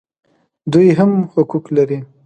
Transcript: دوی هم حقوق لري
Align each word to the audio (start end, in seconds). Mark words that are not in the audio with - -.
دوی 0.71 0.87
هم 0.99 1.11
حقوق 1.33 1.65
لري 1.75 1.99